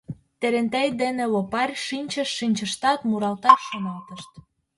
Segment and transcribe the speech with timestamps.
[0.39, 4.31] Терентей дене Лопарь шинчышт-шинчыштат, муралташ шоналтышт.